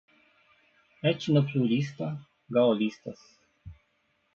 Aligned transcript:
Etnopluralista, 1.11 2.09
gaullistas 2.59 3.19